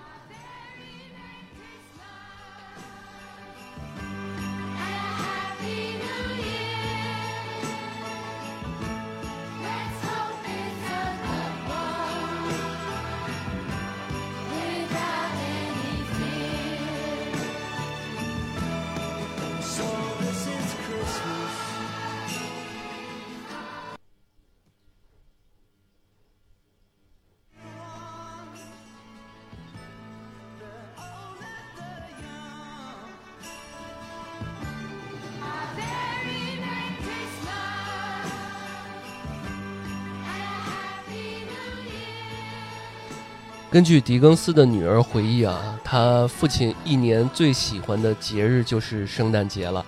[43.75, 49.85] 根据狄更斯的女儿回忆啊，他父亲一年最喜欢的节日就是圣诞节了。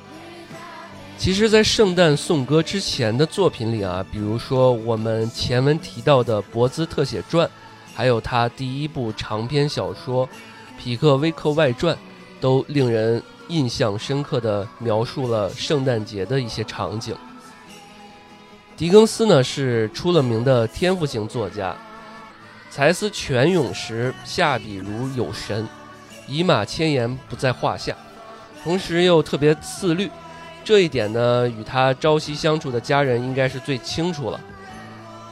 [1.16, 7.46] 其实，在《圣诞颂歌》之前的作品里啊，比如说我们前文提到的《博兹特写传》，
[7.94, 10.26] 还有他第一部长篇小说
[10.76, 11.94] 《匹克威克外传》，
[12.40, 17.14] 都令人印象深刻地描述了圣诞节的一些场景。
[18.76, 21.76] 狄更斯呢是出了名的天赋型作家，
[22.76, 25.66] 才思泉涌时下笔如有神，
[26.28, 27.96] 以马千言不在话下，
[28.62, 30.10] 同时又特别自律。
[30.62, 34.38] 这一点呢，与他朝夕相处的家人应该是最清楚了。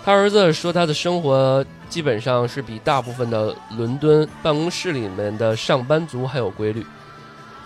[0.03, 6.87] 他儿子说，他的生活基本上是比大部分的伦敦办公室里面的上班族还有规律。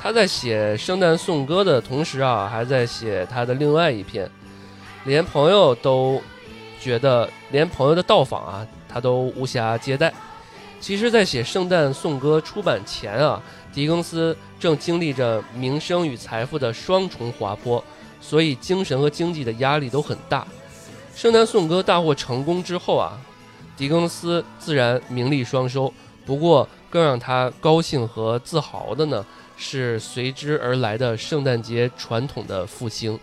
[0.03, 4.29] 他在写《圣诞颂歌》的同时啊，还在写他的另外一篇，
[5.05, 6.21] 连朋友都
[6.81, 8.67] 觉得，连朋友的到访啊，
[9.01, 10.13] 都无暇接待。
[10.81, 17.83] 其实，在写《圣诞颂歌》出版前啊，狄更斯正经历着名声与财富的双重滑坡，
[18.21, 20.47] 所以精神和经济的压力都很大。
[21.21, 23.19] 《圣诞颂歌》大获成功之后啊，
[23.77, 25.93] 狄更斯自然名利双收。
[26.25, 33.19] 不过，更让他高兴和自豪的呢，是随之而来的圣诞节传统的复兴。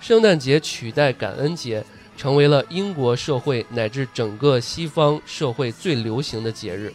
[0.00, 1.84] 圣诞节取代感恩节。
[2.18, 6.92] 成为了英国社会乃至整个西方社会最流行的节日。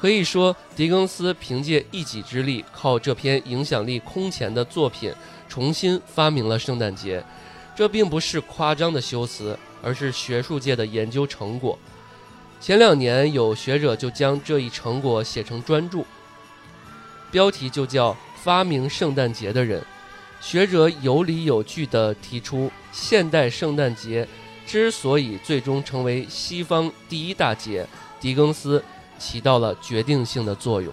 [0.00, 5.12] 可以说，狄更斯凭借一己之力，靠这篇影响力空前的作品，
[5.48, 7.24] 重新发明了圣诞节。
[7.74, 11.78] 这并不是夸张的修辞，而是学术界的研究成果。
[12.60, 16.04] 前两年，有学者就将这一成果写成专著，
[17.30, 18.10] 标题就叫
[18.42, 19.80] 《发明圣诞节的人》。
[20.40, 24.26] 学者有理有据地提出，现代圣诞节。
[24.68, 27.86] 之所以最终成为西方第一大节，
[28.20, 28.84] 狄更斯
[29.18, 30.92] 起到了决定性的作用。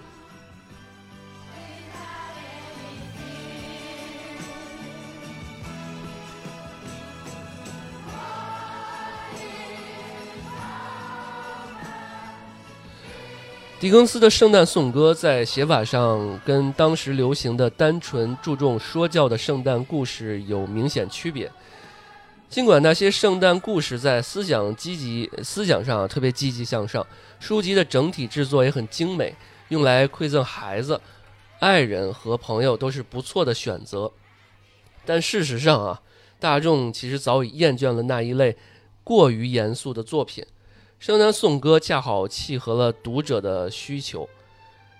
[13.77, 21.51] 狄更斯的《圣诞颂歌》在写法上跟当时流行的单纯注重说教的圣诞故事有明显区别。
[22.55, 27.05] 尽管那些圣诞故事在思想积极、思想上特别积极向上，
[27.37, 29.35] 书籍的整体制作也很精美，
[29.67, 31.01] 用来馈赠孩子、
[31.59, 34.09] 爱人和朋友都是不错的选择。
[35.03, 36.01] 但事实上啊，
[36.39, 38.55] 大众其实早已厌倦了那一类
[39.03, 40.41] 过于严肃的作品，
[40.97, 44.29] 《圣诞颂歌》恰好契合了读者的需求，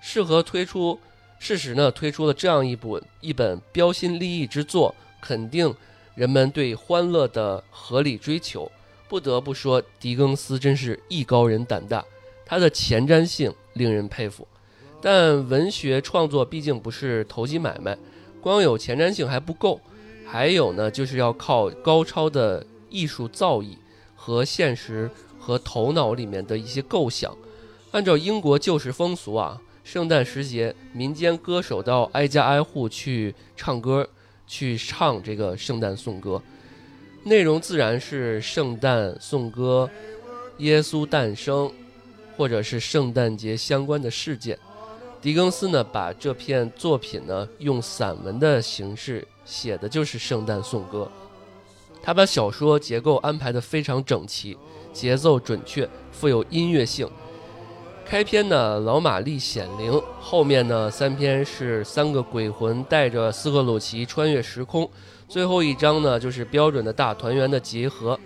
[0.02, 1.00] 适合推出。
[1.40, 5.74] 事实呢，推出了这样一部一本标新立异之作，肯定。
[6.16, 8.72] 人们对欢乐的合理追求，
[9.10, 12.04] 不得不说，狄更斯真是艺高人胆大，
[12.46, 14.48] 他的前瞻性令人佩服。
[15.02, 17.98] 但文学创作毕竟不是投机买卖，
[18.42, 19.80] 光有前瞻性还不够，
[20.26, 23.76] 还有呢，就是要靠高超的艺术造诣
[24.16, 27.38] 和现实和头脑里面的一些构想。
[27.92, 34.10] 按照英国旧时风俗啊，圣诞时节，民间歌手到挨家挨户去唱歌。
[34.48, 36.42] 去唱这个圣诞颂歌，
[37.24, 39.90] 内容自然是圣诞颂歌、
[40.58, 41.72] 耶稣诞生，
[42.38, 44.58] 或者是圣诞节相关的事件。
[45.22, 51.12] 狄更斯呢，把这篇作品呢用散文的形式写的就是圣诞颂歌。
[52.04, 54.56] 他把小说结构安排的非常整齐，
[54.94, 57.10] 节奏准确，富有音乐性。
[58.06, 64.86] 开篇呢，老玛丽显灵；后面呢，三篇是三个鬼魂带着斯克鲁奇穿越时空；
[65.28, 68.18] 最后一章呢，就是标准的大团圆的结合。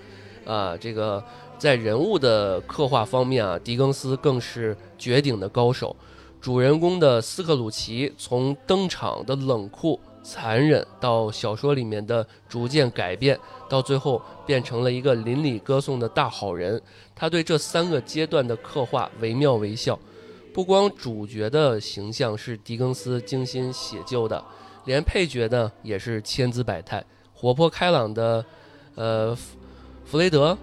[0.45, 1.23] 啊，这个
[1.57, 5.95] 在人物的刻画方面啊，狄更斯更是绝顶的高手。
[6.41, 9.97] 主人公的斯克鲁奇从登场的冷酷。
[10.32, 13.36] 残忍到小说里面的逐渐改变，
[13.67, 16.80] 到最后变成了一个邻里歌颂的大好人。
[17.15, 19.97] 他对这三个阶段的刻画惟妙惟肖，
[20.53, 24.43] 不光主角的形象是狄更斯精心写就的，
[24.86, 27.03] 连配角呢也是千姿百态，
[27.34, 28.45] 活泼开朗的，
[28.93, 29.36] 呃，
[30.05, 30.55] 弗雷德，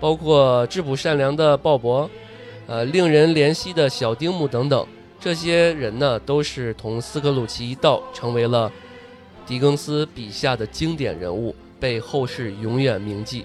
[0.00, 2.08] 包括质朴善良的鲍勃，
[2.66, 4.84] 呃，令人怜惜的小丁姆等等，
[5.20, 8.72] 这些人呢都是同斯克鲁奇一道，成为了。
[9.46, 13.44] 狄更斯笔下的经典人物被后世永远铭记。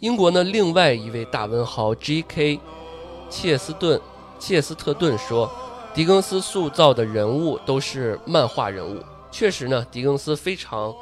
[0.00, 2.58] 英国呢，另外一位大文豪 G.K.
[3.30, 4.00] 切斯顿
[4.38, 5.48] 切斯特顿说
[5.94, 10.92] ：“狄更斯塑造的人物都是漫画人物。”确实呢，狄更斯非常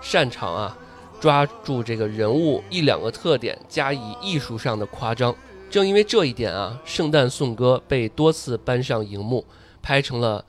[0.00, 0.78] 擅长啊，
[1.20, 5.34] 抓住这个人物一两个特点，加以艺术上的夸张。
[5.70, 9.44] 正因为这一点啊，《圣诞颂歌》被多次搬上荧幕，
[9.82, 10.42] 拍成了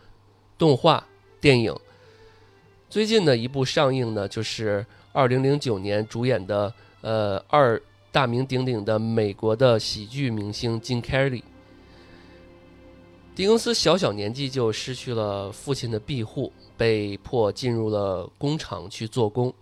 [0.59, 1.03] 动画
[1.41, 1.75] 电影。
[2.89, 7.81] 最近的一部上映呢，就是2009年主演的，呃，二
[8.11, 11.43] 大名鼎鼎的美国的喜剧明星金凯利。
[13.35, 19.53] 狄更斯小小年纪就失去了父亲的庇护，被迫进入了工厂去做工。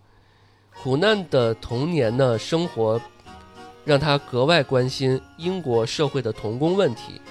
[0.81, 2.99] 苦难的童年呢，生活
[3.85, 7.21] 让他格外关心英国社会的童工问题。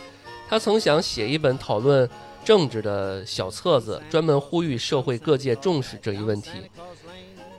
[0.49, 2.09] 他曾想写一本讨论
[2.47, 6.51] 政治的小册子，专门呼吁社会各界重视这一问题。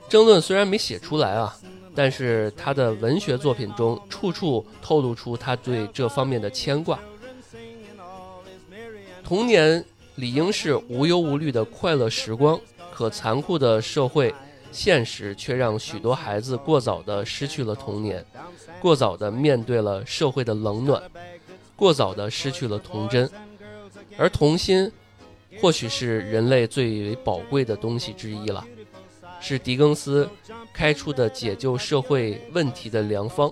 [0.08, 1.54] 争论虽然没写出来啊，
[1.94, 6.98] 但是他的文学作品中处处透露出他对这方面的牵挂。
[9.22, 9.84] 童年
[10.14, 12.58] 理应是无忧无虑的快乐时光，
[12.90, 14.34] 可残酷的社会
[14.72, 18.24] 现实却让许多孩子过早的失去了童年，
[18.80, 21.02] 过早的面对了社会的冷暖，
[21.76, 23.30] 过早的失去了童真。
[24.18, 24.92] 而童心，
[25.60, 28.62] 或许是人类最为宝贵的东西之一了，
[29.40, 30.28] 是狄更斯
[30.74, 33.50] 开出的解救社会问题的良方。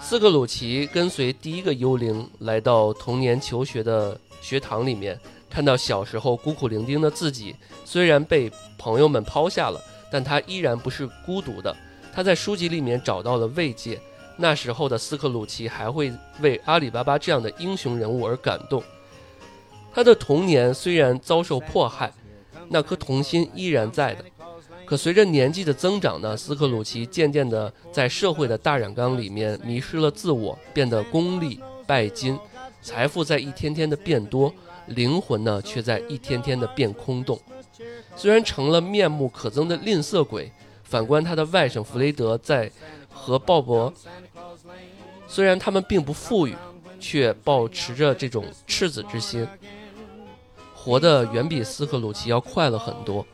[0.00, 4.18] 斯克鲁奇跟随第一个幽灵来到童年求学的。
[4.42, 5.16] 学堂里面
[5.48, 9.80] 看到小时候孤苦伶仃的自己，虽然被朋友们抛下了，
[10.10, 11.72] 但他依然不是孤独的。
[12.12, 14.00] 他在书籍里面找到了慰藉。
[14.36, 18.82] 那时候的斯克鲁奇还会为阿里巴巴这样的英雄人物而感动。
[19.94, 22.12] 他的童年虽然遭受迫害，
[22.68, 24.24] 那颗童心依然在的。
[24.84, 32.38] 可随着年纪的增长呢，斯克鲁奇渐渐地在社会的大染缸里面迷失了自我，变得功利拜金。
[32.82, 34.52] 财富在一天天的变多，
[34.86, 37.40] 灵魂呢却在一天天的变空洞。
[38.16, 40.50] 虽然成了面目可憎的吝啬鬼，
[40.82, 42.70] 反观他的外甥弗雷德在
[43.08, 43.92] 和鲍勃，
[45.26, 46.54] 虽然他们并不富裕，
[46.98, 49.46] 却保持着这种赤子之心，
[50.84, 53.24] 活得远比斯克鲁奇要快乐很多。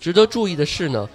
[0.00, 1.06] 值得注意的是呢，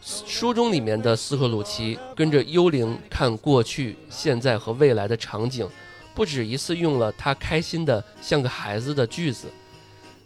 [0.00, 5.68] 书中里面的斯克鲁奇跟着幽灵看过去、现在和未来的场景。
[6.14, 9.48] 不止一次用了他开心的像个孩子的句子，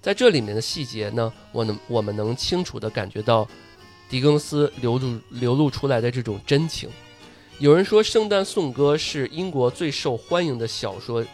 [0.02, 3.48] 在这里面的细节呢，我能我们能清楚地感觉到
[4.10, 6.90] 狄更斯流露流露出来的这种真情。
[7.58, 11.24] 有人说，《圣诞颂歌》是英国最受欢迎的小说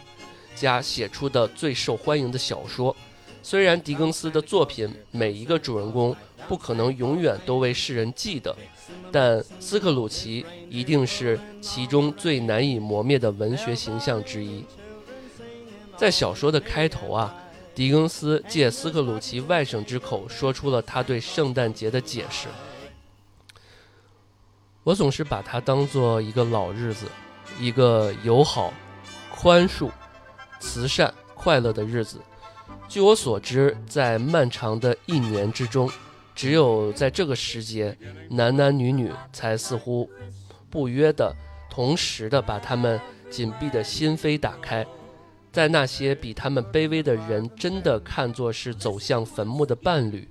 [0.55, 2.95] 家写出的最受欢迎的小说。
[3.47, 6.15] 虽然狄更斯的作品每一个主人公
[6.47, 8.55] 不可能永远都为世人记得。
[9.11, 14.65] 但斯克鲁奇一定是其中最难以磨灭的文学形象之一。
[15.95, 17.35] 在小说的开头啊，
[17.75, 22.47] 狄更斯借斯克鲁奇外甥之口说出了他对圣诞节的解释。
[24.83, 27.05] 我总是把它当做一个老日子，
[27.59, 28.73] 一个友好、
[29.31, 29.91] 宽恕、
[30.59, 32.19] 慈善、快乐的日子。
[32.87, 35.89] 据我所知，在漫长的一年之中。
[36.33, 37.97] 只有在这个时节，
[38.29, 40.09] 男男女女才似乎
[40.69, 41.33] 不约的、
[41.69, 44.85] 同时的把他们紧闭的心扉打开，
[45.53, 50.27] 在那些比他们卑微的人真的看作是走向坟墓的伴侣，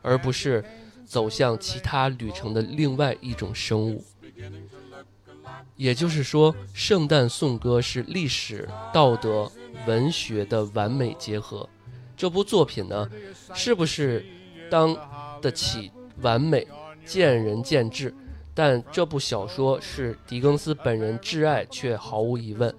[0.00, 0.64] 而不是
[1.04, 4.02] 走向其他旅程的另外一种生物。
[5.76, 9.52] 也就是说，《圣诞颂歌》是历史、道德、
[9.86, 11.68] 文学的完美结合。
[12.22, 13.10] 这部作品呢，
[13.52, 14.24] 是不是
[14.70, 14.96] 当？
[15.40, 16.64] 得起完美，
[17.04, 18.14] 见仁见智，
[18.54, 22.72] 但这部小说是狄更斯本人挚爱，却毫无疑问。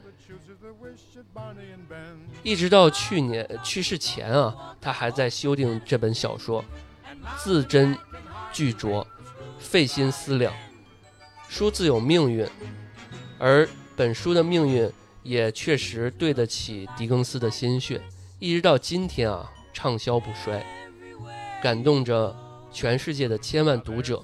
[2.41, 6.63] 一直到去年去世前啊，他还在修订这本小说，
[7.37, 7.97] 字斟
[8.53, 9.05] 句酌，
[9.59, 10.53] 费心思量。
[11.49, 12.47] 书自有命运，
[13.37, 13.67] 而
[13.97, 14.89] 本书的命运
[15.21, 18.01] 也确实对得起狄更斯的心血，
[18.43, 20.61] 一直到今天啊，畅销不衰，
[21.61, 22.35] 感动着。
[22.73, 24.21] 全世界的千万读者，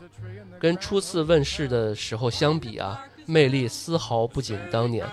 [0.59, 5.07] 跟初次问世的时候相比啊，魅力丝毫不减当年。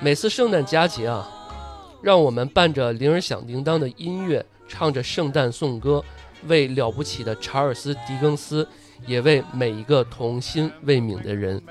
[0.00, 1.28] 每次圣诞佳节啊，
[2.00, 6.02] 让我们伴着铃儿响叮当的音乐，唱着圣诞颂歌，
[6.46, 8.66] 为了不起的查尔斯·狄更斯，
[9.06, 11.62] 也为每一个童心未泯的人。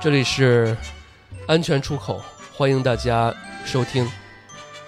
[0.00, 0.76] 这里是
[1.48, 2.22] 安全出口，
[2.54, 3.34] 欢迎大家
[3.64, 4.08] 收听。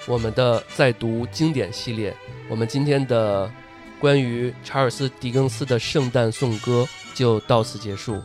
[0.06, 2.14] 我们的在读经典系列，
[2.48, 3.50] 我们今天的
[3.98, 8.22] 关于查尔斯·狄更斯的圣诞颂歌就到此结束，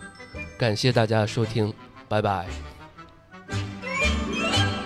[0.58, 1.74] 感谢大家的收听，
[2.08, 2.46] 拜拜。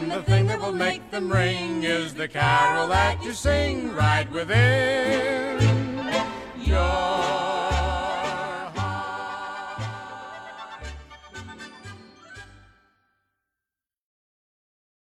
[0.00, 4.30] And the thing that will make them ring is the carol that you sing right
[4.30, 5.58] within.
[6.56, 7.27] Your